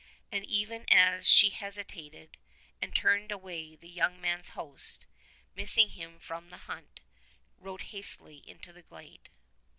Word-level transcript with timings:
And 0.31 0.43
even 0.47 0.89
as 0.91 1.29
she 1.29 1.51
hesi 1.51 1.85
tated 1.85 2.29
and 2.81 2.95
turned 2.95 3.31
away 3.31 3.75
the 3.75 3.87
young 3.87 4.19
man's 4.19 4.49
host, 4.57 5.05
missing 5.53 5.89
him 5.89 6.17
from 6.19 6.49
the 6.49 6.57
hunt, 6.65 7.01
rode 7.59 7.83
hastily 7.83 8.37
into 8.49 8.73
the 8.73 8.81
glade. 8.81 9.29